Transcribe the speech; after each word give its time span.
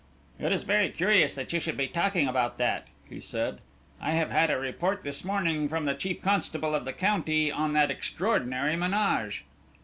"It 0.39 0.51
is 0.51 0.63
very 0.63 0.89
curious 0.89 1.35
that 1.35 1.53
you 1.53 1.59
should 1.59 1.77
be 1.77 1.85
talking 1.85 2.27
about 2.27 2.57
that," 2.57 2.87
he 3.07 3.19
said. 3.19 3.59
"I 4.01 4.13
have 4.13 4.31
had 4.31 4.49
a 4.49 4.57
report 4.57 5.03
this 5.03 5.23
morning 5.23 5.69
from 5.69 5.85
the 5.85 5.93
chief 5.93 6.23
constable 6.23 6.73
of 6.73 6.85
the 6.85 6.93
county 6.93 7.51
on 7.51 7.73
that 7.73 7.91
extraordinary 7.91 8.75
menage." 8.75 9.45